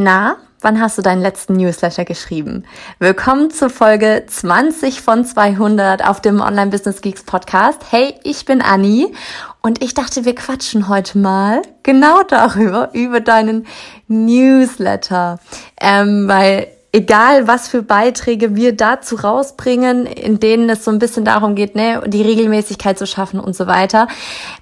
Na, 0.00 0.36
wann 0.60 0.80
hast 0.80 0.96
du 0.96 1.02
deinen 1.02 1.22
letzten 1.22 1.54
Newsletter 1.54 2.04
geschrieben? 2.04 2.62
Willkommen 3.00 3.50
zur 3.50 3.68
Folge 3.68 4.22
20 4.28 5.00
von 5.00 5.24
200 5.24 6.06
auf 6.06 6.20
dem 6.20 6.40
Online 6.40 6.70
Business 6.70 7.00
Geeks 7.00 7.24
Podcast. 7.24 7.80
Hey, 7.90 8.14
ich 8.22 8.44
bin 8.44 8.62
Anni 8.62 9.12
und 9.60 9.82
ich 9.82 9.94
dachte, 9.94 10.24
wir 10.24 10.36
quatschen 10.36 10.86
heute 10.86 11.18
mal 11.18 11.62
genau 11.82 12.22
darüber, 12.22 12.90
über 12.92 13.18
deinen 13.18 13.66
Newsletter. 14.06 15.40
Ähm, 15.80 16.28
weil 16.28 16.68
egal 16.92 17.46
was 17.46 17.68
für 17.68 17.82
Beiträge 17.82 18.56
wir 18.56 18.74
dazu 18.74 19.16
rausbringen, 19.16 20.06
in 20.06 20.40
denen 20.40 20.70
es 20.70 20.84
so 20.84 20.90
ein 20.90 20.98
bisschen 20.98 21.24
darum 21.24 21.54
geht, 21.54 21.74
ne, 21.74 22.02
die 22.06 22.22
Regelmäßigkeit 22.22 22.98
zu 22.98 23.06
schaffen 23.06 23.40
und 23.40 23.54
so 23.54 23.66
weiter, 23.66 24.08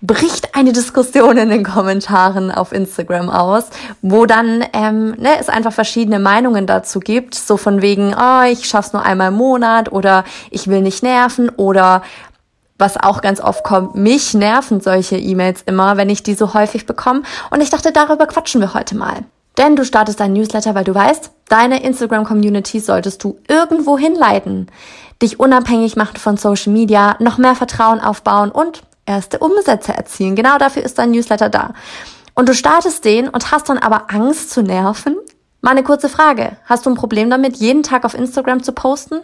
bricht 0.01 0.57
eine 0.57 0.73
Diskussion 0.73 1.39
in 1.39 1.51
den 1.51 1.65
Kommentaren 1.65 2.51
auf 2.51 2.73
Instagram 2.73 3.31
aus, 3.31 3.67
wo 4.03 4.27
dann 4.27 4.65
ähm, 4.73 5.15
ne, 5.19 5.39
es 5.39 5.49
einfach 5.49 5.73
verschiedene 5.73 6.19
Meinungen 6.19 6.67
dazu 6.67 6.99
gibt, 6.99 7.35
so 7.37 7.57
von 7.57 7.81
wegen, 7.81 8.15
oh, 8.15 8.43
ich 8.51 8.67
schaff's 8.67 8.93
nur 8.93 9.05
einmal 9.05 9.29
im 9.29 9.35
Monat 9.35 9.93
oder 9.93 10.25
ich 10.51 10.67
will 10.67 10.83
nicht 10.83 11.03
nerven 11.03 11.49
oder 11.49 12.03
was 12.79 12.97
auch 12.97 13.23
ganz 13.23 13.41
oft 13.41 13.65
kommt, 13.65 13.95
mich 13.95 14.35
nerven 14.35 14.81
solche 14.81 15.17
E-Mails 15.17 15.63
immer, 15.65 15.97
wenn 15.97 16.11
ich 16.11 16.23
die 16.23 16.35
so 16.35 16.53
häufig 16.53 16.85
bekomme. 16.85 17.23
Und 17.51 17.63
ich 17.63 17.71
dachte, 17.71 17.91
darüber 17.91 18.27
quatschen 18.27 18.61
wir 18.61 18.75
heute 18.75 18.97
mal. 18.97 19.25
Denn 19.59 19.77
du 19.77 19.85
startest 19.85 20.21
dein 20.21 20.35
Newsletter, 20.35 20.75
weil 20.75 20.85
du 20.85 20.95
weißt, 20.95 21.31
deine 21.49 21.83
Instagram-Community 21.83 22.81
solltest 22.81 23.25
du 23.25 23.39
irgendwo 23.49 23.97
hinleiten, 23.97 24.69
dich 25.23 25.41
unabhängig 25.41 25.97
machen 25.97 26.17
von 26.17 26.37
Social 26.37 26.73
Media, 26.73 27.17
noch 27.21 27.39
mehr 27.39 27.55
Vertrauen 27.55 28.01
aufbauen 28.01 28.51
und 28.51 28.83
erste 29.07 29.39
Umsätze 29.39 29.95
erzielen. 29.95 30.37
Genau 30.37 30.59
dafür 30.59 30.83
ist 30.83 30.99
dein 30.99 31.13
Newsletter 31.13 31.49
da. 31.49 31.73
Und 32.35 32.49
du 32.49 32.55
startest 32.55 33.05
den 33.05 33.29
und 33.29 33.51
hast 33.51 33.69
dann 33.69 33.79
aber 33.79 34.11
Angst 34.13 34.51
zu 34.51 34.63
nerven? 34.63 35.17
Mal 35.63 35.71
eine 35.71 35.83
kurze 35.83 36.11
Frage. 36.11 36.57
Hast 36.67 36.85
du 36.85 36.91
ein 36.91 36.97
Problem 36.97 37.31
damit, 37.31 37.57
jeden 37.57 37.83
Tag 37.83 38.05
auf 38.05 38.15
Instagram 38.15 38.63
zu 38.63 38.73
posten? 38.73 39.21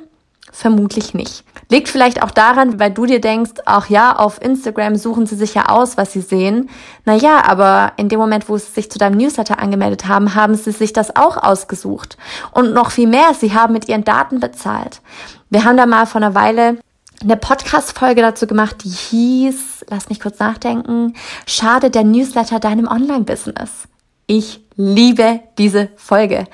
Vermutlich 0.54 1.14
nicht. 1.14 1.44
Liegt 1.70 1.88
vielleicht 1.88 2.22
auch 2.22 2.30
daran, 2.30 2.78
weil 2.78 2.90
du 2.90 3.06
dir 3.06 3.22
denkst, 3.22 3.52
ach 3.64 3.88
ja, 3.88 4.14
auf 4.14 4.40
Instagram 4.42 4.96
suchen 4.96 5.24
sie 5.24 5.34
sich 5.34 5.54
ja 5.54 5.70
aus, 5.70 5.96
was 5.96 6.12
sie 6.12 6.20
sehen. 6.20 6.68
Naja, 7.06 7.42
aber 7.46 7.92
in 7.96 8.10
dem 8.10 8.20
Moment, 8.20 8.50
wo 8.50 8.58
sie 8.58 8.70
sich 8.70 8.90
zu 8.90 8.98
deinem 8.98 9.16
Newsletter 9.16 9.58
angemeldet 9.58 10.06
haben, 10.06 10.34
haben 10.34 10.54
sie 10.54 10.72
sich 10.72 10.92
das 10.92 11.16
auch 11.16 11.38
ausgesucht. 11.38 12.18
Und 12.52 12.74
noch 12.74 12.90
viel 12.90 13.08
mehr, 13.08 13.32
sie 13.32 13.54
haben 13.54 13.72
mit 13.72 13.88
ihren 13.88 14.04
Daten 14.04 14.40
bezahlt. 14.40 15.00
Wir 15.48 15.64
haben 15.64 15.78
da 15.78 15.86
mal 15.86 16.04
vor 16.04 16.20
einer 16.20 16.34
Weile 16.34 16.78
eine 17.22 17.38
Podcast-Folge 17.38 18.20
dazu 18.20 18.46
gemacht, 18.46 18.84
die 18.84 18.90
hieß, 18.90 19.86
lass 19.88 20.10
mich 20.10 20.20
kurz 20.20 20.38
nachdenken, 20.38 21.14
schade 21.46 21.88
der 21.88 22.04
Newsletter 22.04 22.60
deinem 22.60 22.88
Online-Business. 22.88 23.88
Ich 24.26 24.60
liebe 24.76 25.40
diese 25.56 25.88
Folge. 25.96 26.46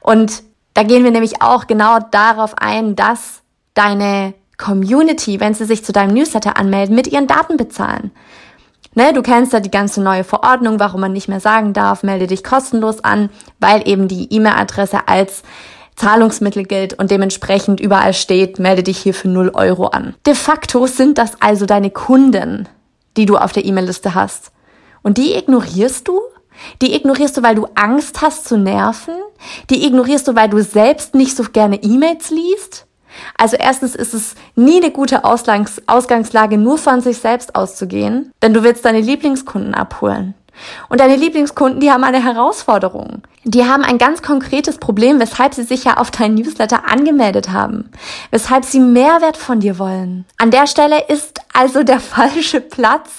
Und 0.00 0.44
da 0.74 0.84
gehen 0.84 1.02
wir 1.02 1.10
nämlich 1.10 1.42
auch 1.42 1.66
genau 1.66 1.98
darauf 1.98 2.56
ein, 2.56 2.94
dass 2.94 3.39
deine 3.80 4.34
Community, 4.58 5.40
wenn 5.40 5.54
sie 5.54 5.64
sich 5.64 5.82
zu 5.84 5.92
deinem 5.92 6.12
Newsletter 6.12 6.58
anmelden, 6.58 6.94
mit 6.94 7.06
ihren 7.06 7.26
Daten 7.26 7.56
bezahlen. 7.56 8.10
Ne, 8.94 9.14
du 9.14 9.22
kennst 9.22 9.54
ja 9.54 9.60
die 9.60 9.70
ganze 9.70 10.02
neue 10.02 10.24
Verordnung, 10.24 10.78
warum 10.80 11.00
man 11.00 11.12
nicht 11.12 11.28
mehr 11.28 11.40
sagen 11.40 11.72
darf, 11.72 12.02
melde 12.02 12.26
dich 12.26 12.44
kostenlos 12.44 13.02
an, 13.02 13.30
weil 13.58 13.88
eben 13.88 14.06
die 14.06 14.30
E-Mail-Adresse 14.34 15.08
als 15.08 15.42
Zahlungsmittel 15.96 16.64
gilt 16.64 16.98
und 16.98 17.10
dementsprechend 17.10 17.80
überall 17.80 18.12
steht, 18.12 18.58
melde 18.58 18.82
dich 18.82 18.98
hier 18.98 19.14
für 19.14 19.28
0 19.28 19.52
Euro 19.54 19.86
an. 19.86 20.14
De 20.26 20.34
facto 20.34 20.86
sind 20.86 21.16
das 21.16 21.40
also 21.40 21.64
deine 21.64 21.90
Kunden, 21.90 22.68
die 23.16 23.26
du 23.26 23.36
auf 23.36 23.52
der 23.52 23.64
E-Mail-Liste 23.64 24.14
hast. 24.14 24.52
Und 25.02 25.16
die 25.16 25.34
ignorierst 25.34 26.06
du? 26.06 26.20
Die 26.82 26.94
ignorierst 26.94 27.36
du, 27.38 27.42
weil 27.42 27.54
du 27.54 27.66
Angst 27.76 28.20
hast 28.20 28.46
zu 28.46 28.58
nerven? 28.58 29.14
Die 29.70 29.86
ignorierst 29.86 30.28
du, 30.28 30.34
weil 30.34 30.50
du 30.50 30.62
selbst 30.62 31.14
nicht 31.14 31.34
so 31.34 31.44
gerne 31.44 31.82
E-Mails 31.82 32.30
liest? 32.30 32.86
Also 33.36 33.56
erstens 33.56 33.94
ist 33.94 34.14
es 34.14 34.34
nie 34.54 34.78
eine 34.82 34.90
gute 34.90 35.24
Ausgangs 35.24 35.82
Ausgangslage, 35.86 36.58
nur 36.58 36.78
von 36.78 37.00
sich 37.00 37.18
selbst 37.18 37.54
auszugehen, 37.54 38.32
denn 38.42 38.54
du 38.54 38.62
willst 38.62 38.84
deine 38.84 39.00
Lieblingskunden 39.00 39.74
abholen. 39.74 40.34
Und 40.88 41.00
deine 41.00 41.16
Lieblingskunden, 41.16 41.80
die 41.80 41.90
haben 41.90 42.04
eine 42.04 42.22
Herausforderung. 42.22 43.22
Die 43.44 43.64
haben 43.64 43.82
ein 43.82 43.98
ganz 43.98 44.22
konkretes 44.22 44.78
Problem, 44.78 45.18
weshalb 45.20 45.54
sie 45.54 45.62
sich 45.62 45.84
ja 45.84 45.96
auf 45.96 46.10
deinen 46.10 46.34
Newsletter 46.34 46.88
angemeldet 46.90 47.50
haben. 47.50 47.90
Weshalb 48.30 48.64
sie 48.64 48.80
Mehrwert 48.80 49.36
von 49.36 49.60
dir 49.60 49.78
wollen. 49.78 50.26
An 50.36 50.50
der 50.50 50.66
Stelle 50.66 51.06
ist 51.08 51.40
also 51.52 51.82
der 51.82 52.00
falsche 52.00 52.60
Platz, 52.60 53.10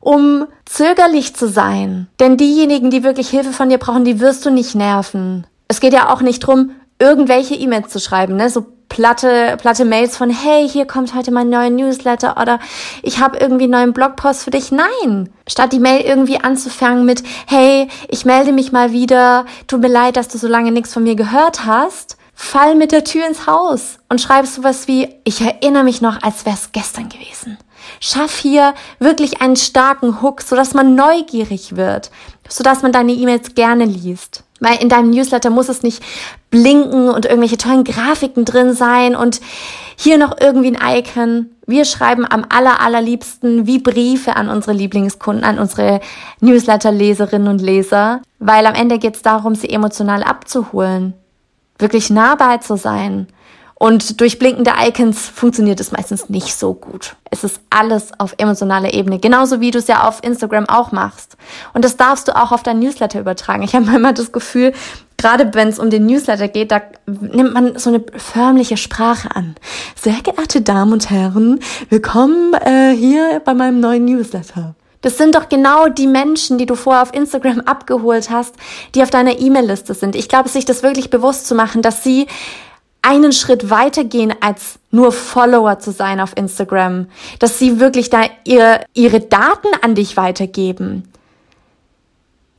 um 0.00 0.46
zögerlich 0.64 1.34
zu 1.34 1.48
sein. 1.48 2.08
Denn 2.20 2.36
diejenigen, 2.36 2.90
die 2.90 3.04
wirklich 3.04 3.30
Hilfe 3.30 3.52
von 3.52 3.68
dir 3.68 3.78
brauchen, 3.78 4.04
die 4.04 4.20
wirst 4.20 4.44
du 4.44 4.50
nicht 4.50 4.74
nerven. 4.74 5.46
Es 5.68 5.80
geht 5.80 5.92
ja 5.92 6.12
auch 6.12 6.20
nicht 6.20 6.40
drum, 6.40 6.72
irgendwelche 6.98 7.54
E-Mails 7.54 7.90
zu 7.90 7.98
schreiben, 7.98 8.36
ne? 8.36 8.50
So 8.50 8.66
platte, 8.92 9.56
platte 9.58 9.86
Mails 9.86 10.18
von, 10.18 10.28
hey, 10.28 10.68
hier 10.68 10.86
kommt 10.86 11.14
heute 11.14 11.30
mein 11.32 11.48
neuer 11.48 11.70
Newsletter 11.70 12.36
oder 12.38 12.58
ich 13.02 13.20
habe 13.20 13.38
irgendwie 13.38 13.64
einen 13.64 13.72
neuen 13.72 13.92
Blogpost 13.94 14.44
für 14.44 14.50
dich. 14.50 14.70
Nein. 14.70 15.32
Statt 15.48 15.72
die 15.72 15.78
Mail 15.78 16.02
irgendwie 16.02 16.38
anzufangen 16.38 17.06
mit, 17.06 17.22
hey, 17.46 17.88
ich 18.08 18.26
melde 18.26 18.52
mich 18.52 18.70
mal 18.70 18.92
wieder, 18.92 19.46
tut 19.66 19.80
mir 19.80 19.88
leid, 19.88 20.16
dass 20.18 20.28
du 20.28 20.36
so 20.36 20.46
lange 20.46 20.72
nichts 20.72 20.92
von 20.92 21.04
mir 21.04 21.14
gehört 21.14 21.64
hast, 21.64 22.18
fall 22.34 22.74
mit 22.74 22.92
der 22.92 23.02
Tür 23.02 23.26
ins 23.26 23.46
Haus 23.46 23.96
und 24.10 24.20
schreib 24.20 24.46
sowas 24.46 24.86
wie, 24.88 25.08
ich 25.24 25.40
erinnere 25.40 25.84
mich 25.84 26.02
noch, 26.02 26.22
als 26.22 26.44
wäre 26.44 26.56
es 26.56 26.72
gestern 26.72 27.08
gewesen. 27.08 27.56
Schaff 27.98 28.36
hier 28.36 28.74
wirklich 28.98 29.40
einen 29.40 29.56
starken 29.56 30.20
Hook, 30.20 30.42
sodass 30.42 30.74
man 30.74 30.94
neugierig 30.94 31.76
wird, 31.76 32.10
sodass 32.46 32.82
man 32.82 32.92
deine 32.92 33.12
E-Mails 33.12 33.54
gerne 33.54 33.86
liest. 33.86 34.44
Weil 34.62 34.80
in 34.80 34.88
deinem 34.88 35.10
Newsletter 35.10 35.50
muss 35.50 35.68
es 35.68 35.82
nicht 35.82 36.02
blinken 36.50 37.08
und 37.08 37.26
irgendwelche 37.26 37.58
tollen 37.58 37.82
Grafiken 37.82 38.44
drin 38.44 38.74
sein 38.74 39.16
und 39.16 39.40
hier 39.96 40.18
noch 40.18 40.36
irgendwie 40.40 40.76
ein 40.76 40.98
Icon. 40.98 41.50
Wir 41.66 41.84
schreiben 41.84 42.24
am 42.28 42.46
aller, 42.48 42.80
allerliebsten 42.80 43.66
wie 43.66 43.80
Briefe 43.80 44.36
an 44.36 44.48
unsere 44.48 44.72
Lieblingskunden, 44.72 45.44
an 45.44 45.58
unsere 45.58 46.00
Newsletter-Leserinnen 46.40 47.48
und 47.48 47.60
Leser, 47.60 48.22
weil 48.38 48.66
am 48.66 48.74
Ende 48.74 48.98
geht 48.98 49.16
es 49.16 49.22
darum, 49.22 49.56
sie 49.56 49.70
emotional 49.70 50.22
abzuholen, 50.22 51.14
wirklich 51.78 52.08
nahbar 52.08 52.60
zu 52.60 52.76
sein 52.76 53.26
und 53.82 54.20
durch 54.20 54.38
blinkende 54.38 54.70
Icons 54.80 55.28
funktioniert 55.28 55.80
es 55.80 55.90
meistens 55.90 56.28
nicht 56.28 56.56
so 56.56 56.72
gut. 56.72 57.16
Es 57.32 57.42
ist 57.42 57.60
alles 57.68 58.12
auf 58.16 58.32
emotionaler 58.38 58.94
Ebene, 58.94 59.18
genauso 59.18 59.60
wie 59.60 59.72
du 59.72 59.80
es 59.80 59.88
ja 59.88 60.06
auf 60.06 60.20
Instagram 60.22 60.68
auch 60.68 60.92
machst. 60.92 61.36
Und 61.74 61.84
das 61.84 61.96
darfst 61.96 62.28
du 62.28 62.36
auch 62.40 62.52
auf 62.52 62.62
dein 62.62 62.78
Newsletter 62.78 63.18
übertragen. 63.18 63.64
Ich 63.64 63.74
habe 63.74 63.84
manchmal 63.90 64.14
das 64.14 64.30
Gefühl, 64.30 64.72
gerade 65.16 65.52
wenn 65.54 65.66
es 65.66 65.80
um 65.80 65.90
den 65.90 66.06
Newsletter 66.06 66.46
geht, 66.46 66.70
da 66.70 66.80
nimmt 67.06 67.54
man 67.54 67.76
so 67.76 67.90
eine 67.90 68.04
förmliche 68.18 68.76
Sprache 68.76 69.34
an. 69.34 69.56
Sehr 70.00 70.20
geehrte 70.22 70.60
Damen 70.60 70.92
und 70.92 71.10
Herren, 71.10 71.58
willkommen 71.88 72.54
äh, 72.54 72.94
hier 72.94 73.42
bei 73.44 73.52
meinem 73.52 73.80
neuen 73.80 74.04
Newsletter. 74.04 74.76
Das 75.00 75.18
sind 75.18 75.34
doch 75.34 75.48
genau 75.48 75.88
die 75.88 76.06
Menschen, 76.06 76.56
die 76.56 76.66
du 76.66 76.76
vorher 76.76 77.02
auf 77.02 77.12
Instagram 77.12 77.62
abgeholt 77.62 78.30
hast, 78.30 78.54
die 78.94 79.02
auf 79.02 79.10
deiner 79.10 79.40
E-Mail-Liste 79.40 79.94
sind. 79.94 80.14
Ich 80.14 80.28
glaube, 80.28 80.48
sich 80.48 80.64
das 80.64 80.84
wirklich 80.84 81.10
bewusst 81.10 81.48
zu 81.48 81.56
machen, 81.56 81.82
dass 81.82 82.04
sie 82.04 82.28
einen 83.02 83.32
Schritt 83.32 83.68
weitergehen, 83.68 84.32
als 84.40 84.78
nur 84.90 85.12
Follower 85.12 85.78
zu 85.80 85.90
sein 85.90 86.20
auf 86.20 86.36
Instagram, 86.36 87.08
dass 87.40 87.58
sie 87.58 87.80
wirklich 87.80 88.10
da 88.10 88.22
ihr, 88.44 88.84
ihre 88.94 89.20
Daten 89.20 89.68
an 89.82 89.94
dich 89.94 90.16
weitergeben. 90.16 91.08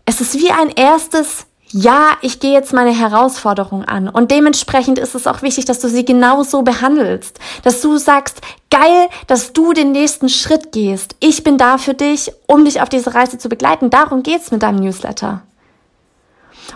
Es 0.05 0.19
ist 0.19 0.35
wie 0.35 0.51
ein 0.51 0.69
erstes, 0.69 1.47
ja, 1.69 2.11
ich 2.21 2.41
gehe 2.41 2.51
jetzt 2.51 2.73
meine 2.73 2.91
Herausforderung 2.91 3.85
an. 3.85 4.09
Und 4.09 4.31
dementsprechend 4.31 4.99
ist 4.99 5.15
es 5.15 5.27
auch 5.27 5.41
wichtig, 5.41 5.63
dass 5.63 5.79
du 5.79 5.87
sie 5.87 6.03
genauso 6.03 6.61
behandelst. 6.61 7.39
Dass 7.63 7.79
du 7.81 7.97
sagst, 7.97 8.41
geil, 8.69 9.07
dass 9.27 9.53
du 9.53 9.71
den 9.71 9.93
nächsten 9.93 10.27
Schritt 10.27 10.73
gehst. 10.73 11.15
Ich 11.21 11.43
bin 11.43 11.57
da 11.57 11.77
für 11.77 11.93
dich, 11.93 12.31
um 12.47 12.65
dich 12.65 12.81
auf 12.81 12.89
diese 12.89 13.15
Reise 13.15 13.37
zu 13.37 13.47
begleiten. 13.47 13.89
Darum 13.89 14.23
geht's 14.23 14.51
mit 14.51 14.61
deinem 14.61 14.79
Newsletter. 14.79 15.41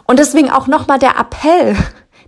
Und 0.06 0.20
deswegen 0.20 0.50
auch 0.50 0.68
nochmal 0.68 1.00
der 1.00 1.20
Appell 1.20 1.76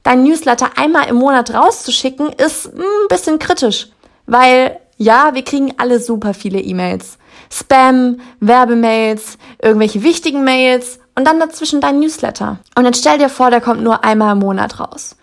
dein 0.04 0.24
Newsletter 0.24 0.72
einmal 0.78 1.08
im 1.08 1.18
Monat 1.18 1.54
rauszuschicken, 1.54 2.30
ist 2.34 2.68
ein 2.68 2.84
bisschen 3.10 3.40
kritisch. 3.40 3.88
Weil 4.26 4.80
ja, 4.98 5.34
wir 5.34 5.44
kriegen 5.44 5.74
alle 5.78 6.00
super 6.00 6.34
viele 6.34 6.60
E-Mails. 6.60 7.18
Spam, 7.52 8.20
Werbemails, 8.42 9.38
irgendwelche 9.62 10.04
wichtigen 10.04 10.44
Mails 10.44 11.00
und 11.16 11.26
dann 11.26 11.40
dazwischen 11.40 11.82
dein 11.82 12.00
Newsletter. 12.00 12.60
Und 12.76 12.84
dann 12.84 12.94
stell 12.94 13.18
dir 13.18 13.30
vor, 13.30 13.50
der 13.50 13.62
kommt 13.62 13.82
nur 13.82 14.04
einmal 14.04 14.34
im 14.34 14.40
Monat 14.40 14.80
raus. 14.80 15.16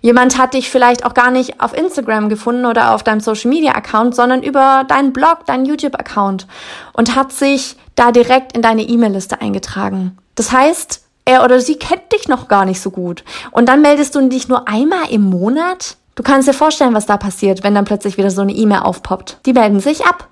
Jemand 0.00 0.38
hat 0.38 0.54
dich 0.54 0.70
vielleicht 0.70 1.04
auch 1.04 1.14
gar 1.14 1.30
nicht 1.30 1.60
auf 1.60 1.76
Instagram 1.76 2.28
gefunden 2.28 2.64
oder 2.64 2.94
auf 2.94 3.02
deinem 3.02 3.20
Social 3.20 3.50
Media 3.50 3.72
Account, 3.72 4.14
sondern 4.14 4.42
über 4.42 4.84
deinen 4.88 5.12
Blog, 5.12 5.46
deinen 5.46 5.66
YouTube 5.66 5.98
Account 5.98 6.46
und 6.92 7.14
hat 7.14 7.32
sich 7.32 7.76
da 7.96 8.12
direkt 8.12 8.56
in 8.56 8.62
deine 8.62 8.82
E-Mail-Liste 8.82 9.40
eingetragen. 9.40 10.18
Das 10.34 10.50
heißt, 10.50 11.03
er 11.24 11.44
oder 11.44 11.60
sie 11.60 11.76
kennt 11.76 12.12
dich 12.12 12.28
noch 12.28 12.48
gar 12.48 12.64
nicht 12.64 12.80
so 12.80 12.90
gut. 12.90 13.24
Und 13.50 13.68
dann 13.68 13.82
meldest 13.82 14.14
du 14.14 14.28
dich 14.28 14.48
nur 14.48 14.68
einmal 14.68 15.10
im 15.10 15.22
Monat? 15.22 15.96
Du 16.14 16.22
kannst 16.22 16.48
dir 16.48 16.54
vorstellen, 16.54 16.94
was 16.94 17.06
da 17.06 17.16
passiert, 17.16 17.64
wenn 17.64 17.74
dann 17.74 17.84
plötzlich 17.84 18.18
wieder 18.18 18.30
so 18.30 18.42
eine 18.42 18.52
E-Mail 18.52 18.80
aufpoppt. 18.80 19.38
Die 19.46 19.52
melden 19.52 19.80
sich 19.80 20.06
ab. 20.06 20.28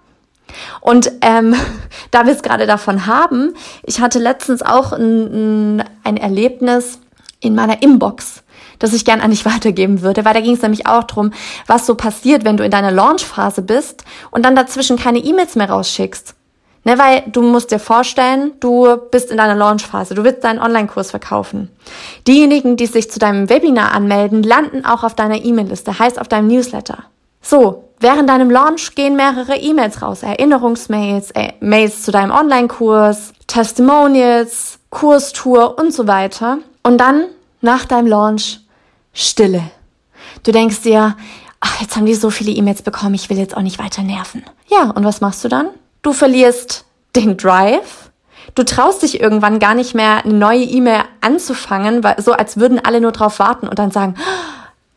Und 0.80 1.10
ähm, 1.22 1.54
da 2.10 2.26
wir 2.26 2.32
es 2.32 2.42
gerade 2.42 2.66
davon 2.66 3.06
haben, 3.06 3.54
ich 3.82 4.00
hatte 4.00 4.18
letztens 4.18 4.62
auch 4.62 4.92
ein, 4.92 5.82
ein 6.04 6.16
Erlebnis, 6.16 6.98
in 7.42 7.54
meiner 7.54 7.82
Inbox, 7.82 8.42
das 8.78 8.94
ich 8.94 9.04
gern 9.04 9.20
an 9.20 9.30
dich 9.30 9.44
weitergeben 9.44 10.00
würde, 10.00 10.24
weil 10.24 10.34
da 10.34 10.40
ging 10.40 10.54
es 10.54 10.62
nämlich 10.62 10.86
auch 10.86 11.04
drum, 11.04 11.32
was 11.66 11.86
so 11.86 11.94
passiert, 11.94 12.44
wenn 12.44 12.56
du 12.56 12.64
in 12.64 12.70
deiner 12.70 12.90
Launchphase 12.90 13.62
bist 13.62 14.04
und 14.30 14.46
dann 14.46 14.56
dazwischen 14.56 14.96
keine 14.96 15.18
E-Mails 15.18 15.56
mehr 15.56 15.68
rausschickst. 15.68 16.34
Ne, 16.84 16.99
weil 16.99 17.23
du 17.31 17.43
musst 17.43 17.70
dir 17.70 17.79
vorstellen, 17.79 18.52
du 18.58 18.96
bist 19.12 19.31
in 19.31 19.37
deiner 19.37 19.55
Launchphase, 19.55 20.14
du 20.14 20.25
willst 20.25 20.43
deinen 20.43 20.58
Online-Kurs 20.58 21.12
verkaufen. 21.12 21.70
Diejenigen, 22.26 22.76
die 22.76 22.87
sich 22.87 23.08
zu 23.08 23.20
deinem 23.20 23.49
Webinar 23.49 23.93
anmelden, 23.93 24.43
landen 24.43 24.84
auch 24.84 25.05
auf 25.05 25.14
deiner 25.14 25.44
E-Mail-Liste, 25.44 26.00
heißt 26.00 26.20
auf 26.20 26.26
deinem 26.26 26.49
Newsletter. 26.49 27.05
So, 27.40 27.84
während 28.00 28.29
deinem 28.29 28.50
Launch 28.50 28.96
gehen 28.96 29.14
mehrere 29.14 29.56
E-Mails 29.56 30.02
raus, 30.02 30.25
Erinnerungsmails, 30.25 31.31
äh, 31.32 31.52
Mails 31.61 32.02
zu 32.02 32.11
deinem 32.11 32.32
Online-Kurs, 32.32 33.32
Testimonials, 33.46 34.81
Kurstour 34.90 35.79
und 35.79 35.94
so 35.94 36.08
weiter. 36.08 36.58
Und 36.82 36.99
dann, 36.99 37.26
nach 37.61 37.84
deinem 37.84 38.08
Launch, 38.08 38.61
Stille. 39.12 39.62
Du 40.43 40.50
denkst 40.50 40.82
dir, 40.82 41.17
ach, 41.61 41.81
jetzt 41.81 41.94
haben 41.94 42.06
die 42.06 42.14
so 42.14 42.31
viele 42.31 42.50
E-Mails 42.50 42.82
bekommen, 42.82 43.14
ich 43.14 43.31
will 43.31 43.38
jetzt 43.38 43.56
auch 43.56 43.62
nicht 43.62 43.79
weiter 43.79 44.02
nerven. 44.02 44.44
Ja, 44.69 44.90
und 44.90 45.05
was 45.05 45.20
machst 45.20 45.44
du 45.44 45.49
dann? 45.49 45.69
Du 46.02 46.12
verlierst 46.12 46.84
den 47.16 47.37
Drive. 47.37 48.10
Du 48.54 48.64
traust 48.64 49.02
dich 49.02 49.20
irgendwann 49.20 49.58
gar 49.60 49.75
nicht 49.75 49.94
mehr, 49.94 50.25
eine 50.25 50.34
neue 50.34 50.64
E-Mail 50.64 51.04
anzufangen, 51.20 52.04
weil, 52.04 52.20
so 52.20 52.32
als 52.32 52.58
würden 52.58 52.84
alle 52.84 53.00
nur 53.00 53.12
drauf 53.12 53.38
warten 53.38 53.69
und 53.69 53.78
dann 53.78 53.90
sagen, 53.90 54.16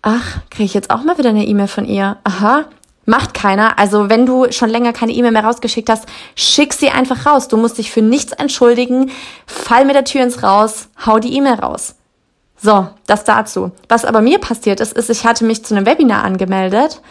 ach, 0.02 0.40
kriege 0.50 0.66
ich 0.66 0.74
jetzt 0.74 0.90
auch 0.90 1.04
mal 1.04 1.18
wieder 1.18 1.30
eine 1.30 1.46
E-Mail 1.46 1.68
von 1.68 1.86
ihr? 1.86 2.18
Aha, 2.24 2.66
Macht 3.06 3.36
keiner. 3.36 3.78
Also 3.78 4.10
wenn 4.10 4.26
du 4.26 4.52
schon 4.52 4.70
länger 4.70 4.92
keine 4.92 5.14
E-Mail 5.14 5.32
mehr 5.32 5.46
rausgeschickt 5.46 5.90
hast, 5.90 6.08
schick 6.36 6.74
sie 6.74 6.90
einfach 6.90 7.26
raus. 7.26 7.48
Du 7.48 7.56
musst 7.56 7.78
dich 7.78 7.92
für 7.92 8.02
nichts 8.02 8.32
entschuldigen. 8.32 9.12
Fall 9.46 9.86
mit 9.86 9.96
der 9.96 10.06
Tür 10.06 10.24
ins 10.24 10.42
Raus, 10.42 10.90
hau 11.06 11.20
die 11.20 11.36
E-Mail 11.36 11.56
raus. 11.56 11.96
So, 12.62 12.88
das 13.06 13.24
dazu. 13.24 13.72
Was 13.90 14.06
aber 14.06 14.22
mir 14.22 14.40
passiert 14.40 14.80
ist, 14.80 14.94
ist, 14.94 15.12
ich 15.12 15.24
hatte 15.24 15.46
mich 15.46 15.64
zu 15.64 15.76
einem 15.76 15.86
Webinar 15.86 16.24
angemeldet, 16.24 17.02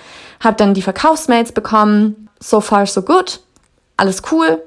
habe 0.41 0.57
dann 0.57 0.75
die 0.75 0.83
Verkaufsmails 0.83 1.53
bekommen. 1.53 2.29
So 2.41 2.61
far, 2.61 2.87
so 2.87 3.03
good 3.03 3.41
alles 3.97 4.23
cool. 4.31 4.63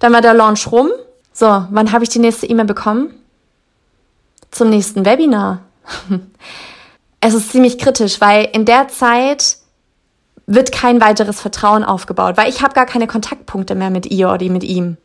Dann 0.00 0.12
war 0.12 0.20
der 0.20 0.34
Launch 0.34 0.70
rum. 0.70 0.90
So, 1.32 1.66
wann 1.70 1.92
habe 1.92 2.04
ich 2.04 2.10
die 2.10 2.18
nächste 2.18 2.46
E-Mail 2.46 2.66
bekommen? 2.66 3.14
Zum 4.50 4.70
nächsten 4.70 5.04
Webinar. 5.04 5.60
es 7.20 7.34
ist 7.34 7.52
ziemlich 7.52 7.78
kritisch, 7.78 8.20
weil 8.20 8.48
in 8.52 8.64
der 8.64 8.88
Zeit 8.88 9.56
wird 10.46 10.72
kein 10.72 11.00
weiteres 11.00 11.40
Vertrauen 11.40 11.84
aufgebaut, 11.84 12.36
weil 12.36 12.50
ich 12.50 12.62
habe 12.62 12.74
gar 12.74 12.86
keine 12.86 13.06
Kontaktpunkte 13.06 13.74
mehr 13.74 13.90
mit 13.90 14.06
ihr 14.06 14.30
oder 14.30 14.48
mit 14.50 14.64
ihm. 14.64 14.98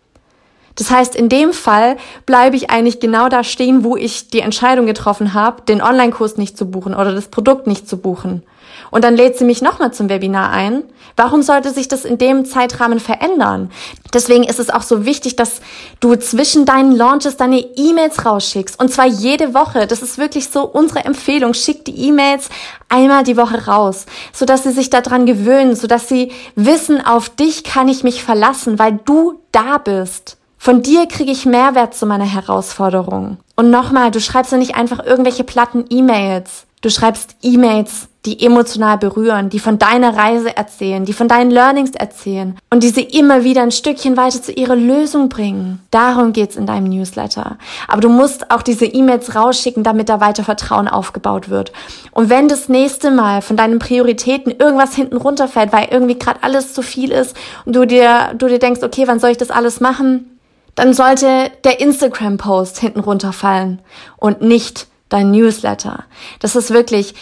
Das 0.78 0.92
heißt, 0.92 1.16
in 1.16 1.28
dem 1.28 1.54
Fall 1.54 1.98
bleibe 2.26 2.56
ich 2.56 2.70
eigentlich 2.70 3.00
genau 3.00 3.30
da 3.30 3.44
stehen, 3.44 3.84
wo 3.84 3.98
ich 3.98 4.30
die 4.30 4.42
Entscheidung 4.42 4.86
getroffen 4.86 5.34
habe, 5.34 5.64
den 5.64 5.82
Online-Kurs 5.82 6.38
nicht 6.38 6.58
zu 6.58 6.70
buchen 6.70 6.94
oder 6.94 7.14
das 7.14 7.28
Produkt 7.28 7.68
nicht 7.68 7.90
zu 7.90 7.98
buchen. 7.98 8.44
Und 8.92 9.04
dann 9.04 9.16
lädt 9.16 9.38
sie 9.38 9.44
mich 9.44 9.62
nochmal 9.62 9.92
zum 9.92 10.08
Webinar 10.08 10.52
ein. 10.52 10.84
Warum 11.16 11.42
sollte 11.42 11.72
sich 11.72 11.88
das 11.88 12.06
in 12.06 12.18
dem 12.18 12.46
Zeitrahmen 12.46 13.00
verändern? 13.00 13.72
Deswegen 14.14 14.44
ist 14.44 14.60
es 14.60 14.70
auch 14.70 14.84
so 14.84 15.04
wichtig, 15.04 15.36
dass 15.36 15.62
du 16.00 16.16
zwischen 16.16 16.66
deinen 16.66 16.96
Launches 16.96 17.38
deine 17.38 17.60
E-Mails 17.60 18.24
rausschickst. 18.26 18.80
Und 18.80 18.92
zwar 18.92 19.08
jede 19.08 19.56
Woche. 19.56 19.88
Das 19.88 20.04
ist 20.04 20.18
wirklich 20.18 20.50
so 20.50 20.64
unsere 20.64 21.06
Empfehlung. 21.06 21.54
Schick 21.54 21.86
die 21.86 22.08
E-Mails 22.08 22.50
einmal 22.88 23.24
die 23.24 23.38
Woche 23.38 23.66
raus, 23.66 24.06
sodass 24.32 24.64
sie 24.64 24.72
sich 24.72 24.90
daran 24.90 25.26
gewöhnen, 25.26 25.76
sodass 25.76 26.08
sie 26.08 26.32
wissen, 26.56 27.04
auf 27.04 27.30
dich 27.30 27.64
kann 27.64 27.88
ich 27.88 28.04
mich 28.04 28.24
verlassen, 28.24 28.80
weil 28.80 29.00
du 29.06 29.40
da 29.52 29.80
bist. 29.80 30.38
Von 30.68 30.82
dir 30.84 31.06
kriege 31.06 31.32
ich 31.32 31.46
Mehrwert 31.46 31.96
zu 31.96 32.06
meiner 32.06 32.26
Herausforderung. 32.26 33.38
Und 33.56 33.70
nochmal, 33.70 34.12
du 34.12 34.20
schreibst 34.20 34.52
ja 34.52 34.58
nicht 34.58 34.76
einfach 34.76 35.00
irgendwelche 35.02 35.46
platten 35.46 35.86
E-Mails. 35.90 36.66
Du 36.82 36.90
schreibst 36.90 37.38
E-Mails, 37.42 38.10
die 38.26 38.46
emotional 38.46 38.98
berühren, 38.98 39.50
die 39.50 39.60
von 39.60 39.80
deiner 39.80 40.18
Reise 40.18 40.58
erzählen, 40.58 41.06
die 41.06 41.14
von 41.14 41.30
deinen 41.30 41.52
Learnings 41.52 41.92
erzählen 41.92 42.58
und 42.70 42.84
die 42.84 42.90
sie 42.90 43.04
immer 43.04 43.46
wieder 43.46 43.62
ein 43.62 43.72
Stückchen 43.72 44.18
weiter 44.18 44.44
zu 44.44 44.52
ihrer 44.52 44.76
Lösung 44.76 45.30
bringen. 45.30 45.80
Darum 45.90 46.34
geht's 46.34 46.58
in 46.58 46.66
deinem 46.66 46.90
Newsletter. 46.90 47.58
Aber 47.88 48.02
du 48.02 48.10
musst 48.10 48.52
auch 48.52 48.62
diese 48.62 48.88
E-Mails 48.88 49.36
rausschicken, 49.36 49.84
damit 49.84 50.10
da 50.10 50.20
weiter 50.20 50.44
Vertrauen 50.44 50.90
aufgebaut 50.90 51.48
wird. 51.48 51.72
Und 52.12 52.30
wenn 52.30 52.50
das 52.50 52.68
nächste 52.68 53.10
Mal 53.10 53.42
von 53.42 53.56
deinen 53.56 53.80
Prioritäten 53.80 54.52
irgendwas 54.52 54.94
hinten 54.94 55.16
runterfällt, 55.16 55.72
weil 55.72 55.88
irgendwie 55.92 56.20
gerade 56.20 56.44
alles 56.44 56.74
zu 56.74 56.82
viel 56.82 57.12
ist 57.12 57.38
und 57.64 57.74
du 57.74 57.88
dir, 57.88 58.34
du 58.38 58.50
dir 58.50 58.60
denkst, 58.60 58.84
okay, 58.84 59.08
wann 59.08 59.22
soll 59.22 59.30
ich 59.30 59.38
das 59.38 59.50
alles 59.50 59.80
machen? 59.80 60.34
Dann 60.78 60.94
sollte 60.94 61.52
der 61.64 61.80
Instagram-Post 61.80 62.78
hinten 62.78 63.00
runterfallen 63.00 63.82
und 64.16 64.42
nicht 64.42 64.86
dein 65.10 65.32
Newsletter. 65.32 66.06
Das 66.40 66.56
ist 66.56 66.70
wirklich, 66.70 67.16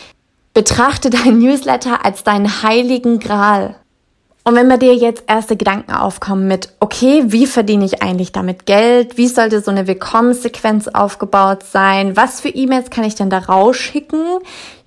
betrachte 0.54 1.10
dein 1.10 1.40
Newsletter 1.40 2.04
als 2.04 2.26
deinen 2.26 2.64
heiligen 2.64 3.18
Gral. 3.20 3.76
Und 4.44 4.56
wenn 4.56 4.68
bei 4.68 4.76
dir 4.76 4.94
jetzt 4.94 5.24
erste 5.28 5.56
Gedanken 5.56 5.94
aufkommen 5.94 6.50
mit, 6.50 6.74
okay, 6.82 7.24
wie 7.28 7.48
verdiene 7.48 7.86
ich 7.86 8.04
eigentlich 8.04 8.34
damit 8.34 8.66
Geld? 8.66 9.18
Wie 9.18 9.30
sollte 9.30 9.62
so 9.62 9.72
eine 9.72 9.88
Willkommenssequenz 9.88 10.90
aufgebaut 10.90 11.64
sein? 11.64 12.18
Was 12.18 12.42
für 12.42 12.50
E-Mails 12.50 12.90
kann 12.90 13.06
ich 13.06 13.16
denn 13.16 13.30
da 13.30 13.40
rausschicken? 13.40 14.40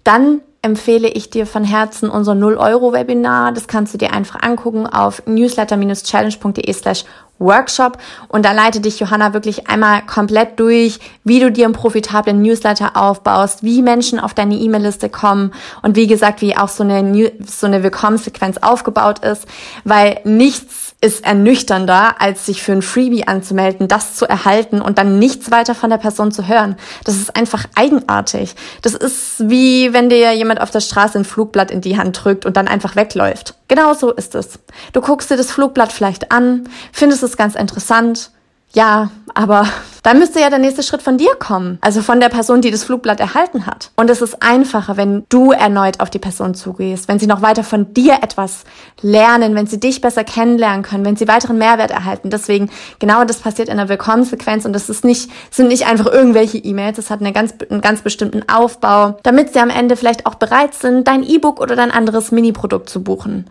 Dann 0.05 0.43
empfehle 0.62 1.08
ich 1.08 1.31
dir 1.31 1.46
von 1.46 1.64
Herzen 1.64 2.10
unser 2.10 2.32
0-Euro-Webinar. 2.32 3.52
Das 3.52 3.69
kannst 3.69 3.94
du 3.94 3.99
dir 3.99 4.12
einfach 4.12 4.43
angucken 4.43 4.87
auf 4.87 5.22
newsletter-challenge.de 5.26 6.72
slash 6.72 7.05
Workshop 7.38 7.99
und 8.28 8.44
da 8.44 8.52
leitet 8.52 8.84
dich 8.84 8.99
Johanna 8.99 9.32
wirklich 9.32 9.69
einmal 9.69 10.02
komplett 10.05 10.58
durch, 10.58 10.99
wie 11.25 11.40
du 11.40 11.52
dir 11.52 11.66
einen 11.66 11.75
profitablen 11.75 12.43
Newsletter 12.43 12.96
aufbaust, 12.96 13.62
wie 13.62 13.82
Menschen 13.82 14.19
auf 14.19 14.34
deine 14.34 14.56
E-Mail-Liste 14.56 15.08
kommen 15.08 15.52
und 15.82 15.96
wie 15.96 16.06
gesagt, 16.06 16.40
wie 16.40 16.56
auch 16.56 16.69
so 16.69 16.82
eine, 16.82 17.02
New 17.02 17.28
so 17.46 17.66
eine 17.66 17.82
Willkommenssequenz 17.82 18.58
aufgebaut 18.58 19.20
ist, 19.20 19.46
weil 19.84 20.20
nichts 20.25 20.88
ist 21.00 21.25
ernüchternder, 21.25 22.21
als 22.21 22.47
sich 22.47 22.61
für 22.61 22.73
ein 22.73 22.83
Freebie 22.83 23.29
anzumelden, 23.29 23.87
das 23.87 24.17
zu 24.17 24.27
erhalten 24.27 24.81
und 24.81 24.99
dann 24.99 25.21
nichts 25.21 25.53
weiter 25.53 25.77
von 25.77 25.91
der 25.91 25.99
Person 25.99 26.33
zu 26.33 26.49
hören. 26.49 26.77
Das 27.05 27.15
ist 27.15 27.37
einfach 27.37 27.67
eigenartig. 27.77 28.56
Das 28.83 28.95
ist 28.95 29.49
wie 29.49 29.93
wenn 29.93 30.09
dir 30.09 30.33
jemand 30.33 30.61
auf 30.61 30.73
der 30.73 30.81
Straße 30.81 31.17
ein 31.19 31.25
Flugblatt 31.25 31.71
in 31.71 31.81
die 31.81 31.99
Hand 31.99 32.25
drückt 32.25 32.47
und 32.47 32.56
dann 32.56 32.67
einfach 32.67 32.97
wegläuft. 32.97 33.55
Genau 33.69 33.95
so 33.95 34.11
ist 34.11 34.35
es. 34.35 34.59
Du 34.93 35.00
guckst 35.00 35.31
dir 35.31 35.37
das 35.37 35.53
Flugblatt 35.53 35.93
vielleicht 35.93 36.33
an, 36.33 36.69
findest 36.93 37.23
es 37.23 37.37
ganz 37.37 37.55
interessant, 37.55 38.33
ja, 38.73 39.11
aber 39.35 39.69
dann 40.08 40.20
müsste 40.20 40.40
ja 40.40 40.49
der 40.49 40.58
nächste 40.58 40.82
Schritt 40.82 41.02
von 41.02 41.19
dir 41.19 41.34
kommen. 41.38 41.76
Also 41.82 42.00
von 42.00 42.19
der 42.19 42.31
Person, 42.31 42.62
die 42.62 42.70
das 42.70 42.82
Flugblatt 42.82 43.20
erhalten 43.20 43.66
hat. 43.66 43.90
Und 43.94 44.08
es 44.08 44.22
ist 44.22 44.43
einfacher, 44.43 44.96
wenn 44.96 45.27
du 45.29 45.53
erneut 45.53 46.00
auf 46.00 46.08
die 46.08 46.19
Person 46.19 46.55
zugehst, 46.55 47.08
wenn 47.08 47.19
sie 47.19 47.27
noch 47.27 47.43
weiter 47.43 47.62
von 47.62 47.93
dir 47.93 48.15
etwas 48.22 48.65
lernen, 49.03 49.55
wenn 49.55 49.67
sie 49.67 49.79
dich 49.79 50.00
besser 50.00 50.24
kennenlernen 50.24 50.82
können, 50.82 51.05
wenn 51.05 51.17
sie 51.17 51.29
weiteren 51.29 51.58
Mehrwert 51.58 51.91
erhalten. 51.91 52.31
Deswegen, 52.31 52.70
genau 52.98 53.24
das 53.24 53.41
passiert 53.41 53.69
in 53.69 53.77
der 53.77 53.91
Willkommenssequenz 53.91 54.65
und 54.65 54.72
das 54.72 54.88
ist 54.88 55.05
nicht, 55.05 55.31
sind 55.50 55.69
nicht 55.69 55.86
einfach 55.86 56.06
irgendwelche 56.06 56.56
E-Mails. 56.56 56.96
Es 56.96 57.10
hat 57.10 57.20
eine 57.20 57.34
ganz, 57.34 57.53
einen 57.69 57.82
ganz 57.82 58.00
bestimmten 58.00 58.48
Aufbau, 58.48 59.19
damit 59.24 59.53
sie 59.53 59.58
am 59.58 59.69
Ende 59.69 59.94
vielleicht 59.94 60.24
auch 60.24 60.36
bereit 60.36 60.72
sind, 60.72 61.06
dein 61.06 61.22
E-Book 61.22 61.60
oder 61.60 61.77
dein 61.77 61.91
anderes 61.91 62.32
Mini-Produkt 62.32 62.88
zu 62.88 63.03
buchen. 63.03 63.44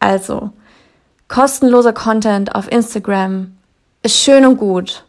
Also, 0.00 0.50
kostenloser 1.28 1.94
Content 1.94 2.54
auf 2.54 2.70
Instagram, 2.70 3.52
ist 4.02 4.18
schön 4.18 4.44
und 4.44 4.58
gut, 4.58 5.06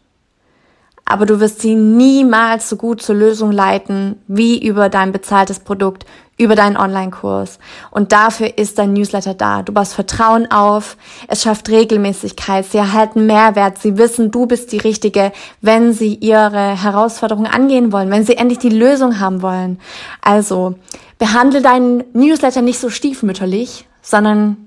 aber 1.06 1.24
du 1.24 1.40
wirst 1.40 1.60
sie 1.60 1.74
niemals 1.74 2.68
so 2.68 2.76
gut 2.76 3.00
zur 3.00 3.14
Lösung 3.14 3.52
leiten 3.52 4.16
wie 4.26 4.58
über 4.58 4.88
dein 4.88 5.12
bezahltes 5.12 5.60
Produkt, 5.60 6.04
über 6.36 6.54
deinen 6.54 6.76
Online-Kurs. 6.76 7.58
Und 7.90 8.12
dafür 8.12 8.58
ist 8.58 8.78
dein 8.78 8.92
Newsletter 8.92 9.32
da. 9.32 9.62
Du 9.62 9.72
baust 9.72 9.94
Vertrauen 9.94 10.50
auf, 10.50 10.96
es 11.28 11.42
schafft 11.42 11.70
Regelmäßigkeit, 11.70 12.66
sie 12.66 12.78
erhalten 12.78 13.24
Mehrwert, 13.24 13.78
sie 13.78 13.96
wissen, 13.96 14.30
du 14.30 14.46
bist 14.46 14.72
die 14.72 14.78
Richtige, 14.78 15.32
wenn 15.62 15.92
sie 15.92 16.14
ihre 16.14 16.82
Herausforderungen 16.82 17.50
angehen 17.50 17.92
wollen, 17.92 18.10
wenn 18.10 18.26
sie 18.26 18.36
endlich 18.36 18.58
die 18.58 18.68
Lösung 18.68 19.18
haben 19.20 19.40
wollen. 19.40 19.78
Also, 20.20 20.74
behandle 21.18 21.62
deinen 21.62 22.04
Newsletter 22.12 22.60
nicht 22.60 22.80
so 22.80 22.90
stiefmütterlich, 22.90 23.86
sondern 24.02 24.65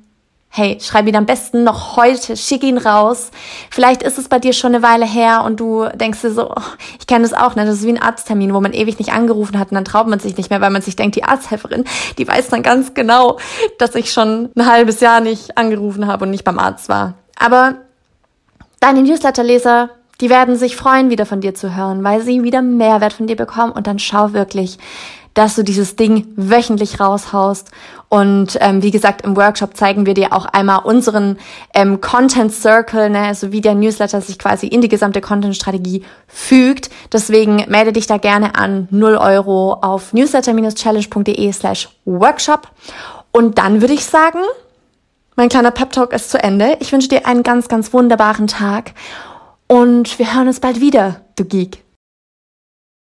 Hey, 0.51 0.79
schreib 0.81 1.07
ihn 1.07 1.15
am 1.15 1.27
besten 1.27 1.63
noch 1.63 1.95
heute, 1.95 2.35
schick 2.35 2.63
ihn 2.63 2.79
raus. 2.79 3.29
Vielleicht 3.69 4.01
ist 4.01 4.17
es 4.17 4.29
bei 4.29 4.39
dir 4.39 4.51
schon 4.51 4.73
eine 4.73 4.83
Weile 4.83 5.05
her 5.05 5.43
und 5.45 5.59
du 5.59 5.87
denkst 5.93 6.21
dir 6.21 6.31
so, 6.31 6.49
oh, 6.49 6.61
ich 6.99 7.05
kenne 7.05 7.21
das 7.21 7.33
auch, 7.33 7.55
ne? 7.55 7.65
Das 7.65 7.75
ist 7.75 7.85
wie 7.85 7.91
ein 7.91 8.01
Arzttermin, 8.01 8.51
wo 8.55 8.59
man 8.59 8.73
ewig 8.73 8.97
nicht 8.97 9.13
angerufen 9.13 9.59
hat 9.59 9.69
und 9.69 9.75
dann 9.75 9.85
traut 9.85 10.07
man 10.07 10.19
sich 10.19 10.35
nicht 10.37 10.49
mehr, 10.49 10.59
weil 10.59 10.71
man 10.71 10.81
sich 10.81 10.95
denkt, 10.95 11.15
die 11.15 11.23
Arzthelferin, 11.23 11.85
die 12.17 12.27
weiß 12.27 12.47
dann 12.49 12.63
ganz 12.63 12.95
genau, 12.95 13.37
dass 13.77 13.93
ich 13.93 14.11
schon 14.11 14.49
ein 14.55 14.65
halbes 14.65 15.01
Jahr 15.01 15.21
nicht 15.21 15.55
angerufen 15.55 16.07
habe 16.07 16.25
und 16.25 16.31
nicht 16.31 16.45
beim 16.45 16.57
Arzt 16.57 16.89
war. 16.89 17.13
Aber 17.37 17.75
deine 18.79 19.03
Newsletterleser, 19.03 19.91
die 20.19 20.31
werden 20.31 20.55
sich 20.55 20.75
freuen, 20.75 21.11
wieder 21.11 21.27
von 21.27 21.41
dir 21.41 21.53
zu 21.53 21.75
hören, 21.75 22.03
weil 22.03 22.21
sie 22.21 22.41
wieder 22.41 22.63
Mehrwert 22.63 23.13
von 23.13 23.27
dir 23.27 23.35
bekommen 23.35 23.71
und 23.71 23.85
dann 23.85 23.99
schau 23.99 24.33
wirklich, 24.33 24.79
dass 25.39 25.55
du 25.55 25.63
dieses 25.63 25.95
Ding 25.95 26.27
wöchentlich 26.35 26.99
raushaust. 26.99 27.71
Und 28.09 28.57
ähm, 28.59 28.83
wie 28.83 28.91
gesagt, 28.91 29.21
im 29.21 29.37
Workshop 29.37 29.77
zeigen 29.77 30.05
wir 30.05 30.13
dir 30.13 30.33
auch 30.33 30.43
einmal 30.43 30.79
unseren 30.83 31.37
ähm, 31.73 32.01
Content 32.01 32.51
Circle, 32.51 33.09
ne, 33.09 33.19
also 33.19 33.53
wie 33.53 33.61
der 33.61 33.73
Newsletter 33.73 34.19
sich 34.19 34.37
quasi 34.37 34.67
in 34.67 34.81
die 34.81 34.89
gesamte 34.89 35.21
Content-Strategie 35.21 36.03
fügt. 36.27 36.89
Deswegen 37.13 37.63
melde 37.69 37.93
dich 37.93 38.05
da 38.05 38.17
gerne 38.17 38.55
an 38.55 38.89
0 38.91 39.15
Euro 39.15 39.75
auf 39.75 40.11
newsletter-challenge.de 40.11 41.53
slash 41.53 41.87
workshop. 42.03 42.67
Und 43.31 43.59
dann 43.59 43.79
würde 43.79 43.93
ich 43.93 44.03
sagen, 44.03 44.39
mein 45.37 45.47
kleiner 45.47 45.71
Pep-Talk 45.71 46.11
ist 46.11 46.31
zu 46.31 46.43
Ende. 46.43 46.75
Ich 46.81 46.91
wünsche 46.91 47.07
dir 47.07 47.25
einen 47.25 47.43
ganz, 47.43 47.69
ganz 47.69 47.93
wunderbaren 47.93 48.47
Tag 48.47 48.91
und 49.67 50.19
wir 50.19 50.35
hören 50.35 50.47
uns 50.49 50.59
bald 50.59 50.81
wieder, 50.81 51.21
du 51.37 51.45
Geek. 51.45 51.88